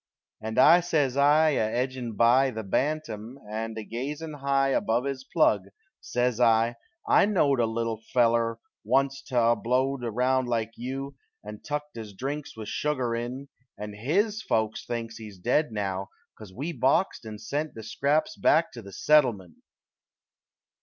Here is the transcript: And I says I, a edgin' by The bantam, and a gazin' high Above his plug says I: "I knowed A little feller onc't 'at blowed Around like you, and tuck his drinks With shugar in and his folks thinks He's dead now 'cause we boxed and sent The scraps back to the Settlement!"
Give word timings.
And 0.41 0.57
I 0.57 0.79
says 0.79 1.15
I, 1.15 1.51
a 1.51 1.59
edgin' 1.71 2.13
by 2.13 2.49
The 2.49 2.63
bantam, 2.63 3.37
and 3.47 3.77
a 3.77 3.83
gazin' 3.83 4.33
high 4.33 4.69
Above 4.69 5.03
his 5.03 5.23
plug 5.23 5.65
says 5.99 6.39
I: 6.39 6.77
"I 7.07 7.27
knowed 7.27 7.59
A 7.59 7.67
little 7.67 8.01
feller 8.11 8.57
onc't 8.83 9.31
'at 9.31 9.53
blowed 9.61 10.03
Around 10.03 10.47
like 10.47 10.71
you, 10.75 11.17
and 11.43 11.63
tuck 11.63 11.83
his 11.93 12.13
drinks 12.15 12.57
With 12.57 12.67
shugar 12.67 13.13
in 13.15 13.49
and 13.77 13.93
his 13.93 14.41
folks 14.41 14.87
thinks 14.87 15.17
He's 15.17 15.37
dead 15.37 15.71
now 15.71 16.09
'cause 16.35 16.51
we 16.51 16.71
boxed 16.73 17.23
and 17.23 17.39
sent 17.39 17.75
The 17.75 17.83
scraps 17.83 18.35
back 18.35 18.71
to 18.71 18.81
the 18.81 18.91
Settlement!" 18.91 19.57